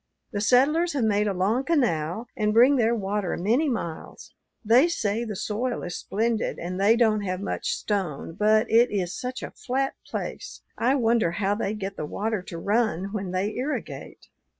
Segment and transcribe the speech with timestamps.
[0.31, 4.33] The settlers have made a long canal and bring their water many miles.
[4.65, 9.13] They say the soil is splendid, and they don't have much stone; but it is
[9.13, 10.61] such a flat place!
[10.75, 14.25] I wonder how they get the water to run when they irrigate.